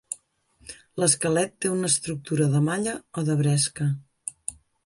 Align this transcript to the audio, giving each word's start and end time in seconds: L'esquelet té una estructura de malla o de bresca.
L'esquelet 1.03 1.53
té 1.65 1.71
una 1.73 1.91
estructura 1.95 2.49
de 2.57 2.65
malla 2.71 2.97
o 3.23 3.29
de 3.31 3.39
bresca. 3.43 3.91